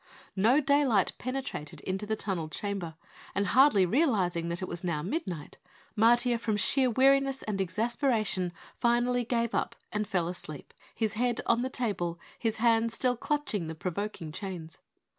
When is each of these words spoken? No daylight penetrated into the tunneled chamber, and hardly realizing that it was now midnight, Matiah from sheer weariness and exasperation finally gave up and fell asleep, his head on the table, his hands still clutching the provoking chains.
No 0.35 0.59
daylight 0.59 1.11
penetrated 1.19 1.79
into 1.81 2.07
the 2.07 2.15
tunneled 2.15 2.51
chamber, 2.51 2.95
and 3.35 3.45
hardly 3.45 3.85
realizing 3.85 4.49
that 4.49 4.59
it 4.59 4.67
was 4.67 4.83
now 4.83 5.03
midnight, 5.03 5.59
Matiah 5.95 6.39
from 6.39 6.57
sheer 6.57 6.89
weariness 6.89 7.43
and 7.43 7.61
exasperation 7.61 8.51
finally 8.79 9.23
gave 9.23 9.53
up 9.53 9.75
and 9.91 10.07
fell 10.07 10.27
asleep, 10.27 10.73
his 10.95 11.13
head 11.13 11.39
on 11.45 11.61
the 11.61 11.69
table, 11.69 12.19
his 12.39 12.57
hands 12.57 12.95
still 12.95 13.15
clutching 13.15 13.67
the 13.67 13.75
provoking 13.75 14.31
chains. 14.31 14.79